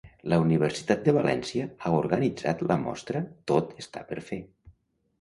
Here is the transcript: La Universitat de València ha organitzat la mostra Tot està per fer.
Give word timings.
La 0.31 0.37
Universitat 0.43 1.03
de 1.07 1.13
València 1.17 1.69
ha 1.89 1.93
organitzat 1.99 2.67
la 2.73 2.81
mostra 2.89 3.25
Tot 3.53 3.81
està 3.87 4.07
per 4.13 4.23
fer. 4.33 4.45